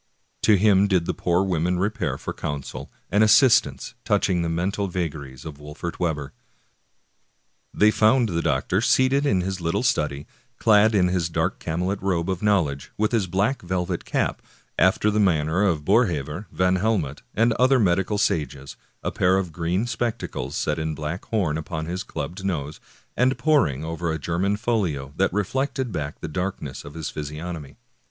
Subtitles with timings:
[0.39, 4.49] ^ To him did the poor women repair for counsel and assist ance touching the
[4.49, 6.33] mental vagaries of Wolfert Webber.
[7.71, 10.25] They found the doctor seated in his little study,
[10.57, 14.41] clad in his dark camlet ^ robe of knowledge, with his black velvet cap,
[14.79, 19.85] after the manner of Boerhaave/ Van Helmont,* and other medical sages, a pair of green
[19.85, 22.79] spectacles set in black horn upon his clubbed nose,
[23.15, 27.77] and poring over a German folio that reflected back the darkness of his physiognomy.